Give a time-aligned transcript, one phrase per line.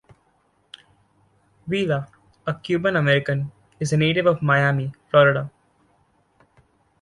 [1.67, 2.07] Vila,
[2.47, 5.51] a Cuban-American, is a native of Miami, Florida.